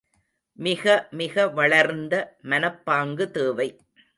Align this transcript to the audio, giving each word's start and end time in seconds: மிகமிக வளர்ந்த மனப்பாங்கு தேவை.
மிகமிக 0.59 1.45
வளர்ந்த 1.51 2.13
மனப்பாங்கு 2.43 3.27
தேவை. 3.31 3.69